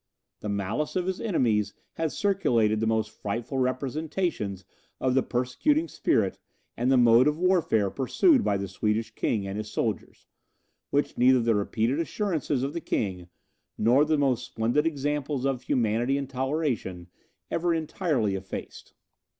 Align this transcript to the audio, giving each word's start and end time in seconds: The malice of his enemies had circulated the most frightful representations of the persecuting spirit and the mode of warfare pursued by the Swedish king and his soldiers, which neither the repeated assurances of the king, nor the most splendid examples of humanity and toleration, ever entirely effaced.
The 0.39 0.49
malice 0.49 0.95
of 0.95 1.05
his 1.05 1.21
enemies 1.21 1.75
had 1.93 2.11
circulated 2.11 2.79
the 2.79 2.87
most 2.87 3.11
frightful 3.11 3.59
representations 3.59 4.65
of 4.99 5.13
the 5.13 5.21
persecuting 5.21 5.87
spirit 5.87 6.39
and 6.75 6.91
the 6.91 6.97
mode 6.97 7.27
of 7.27 7.37
warfare 7.37 7.91
pursued 7.91 8.43
by 8.43 8.57
the 8.57 8.67
Swedish 8.67 9.11
king 9.13 9.45
and 9.45 9.59
his 9.59 9.69
soldiers, 9.69 10.25
which 10.89 11.19
neither 11.19 11.39
the 11.41 11.53
repeated 11.53 11.99
assurances 11.99 12.63
of 12.63 12.73
the 12.73 12.81
king, 12.81 13.27
nor 13.77 14.03
the 14.03 14.17
most 14.17 14.43
splendid 14.43 14.87
examples 14.87 15.45
of 15.45 15.61
humanity 15.61 16.17
and 16.17 16.31
toleration, 16.31 17.05
ever 17.51 17.71
entirely 17.71 18.33
effaced. 18.33 18.95